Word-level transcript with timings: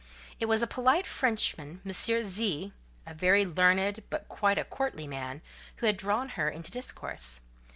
It 0.39 0.47
was 0.47 0.63
a 0.63 0.65
polite 0.65 1.05
Frenchman, 1.05 1.79
M. 1.85 1.91
Z——, 1.93 2.73
a 3.05 3.13
very 3.13 3.45
learned, 3.45 4.01
but 4.09 4.27
quite 4.27 4.57
a 4.57 4.63
courtly 4.65 5.05
man, 5.05 5.43
who 5.75 5.85
had 5.85 5.95
drawn 5.95 6.29
her 6.29 6.49
into 6.49 6.71
discourse. 6.71 7.41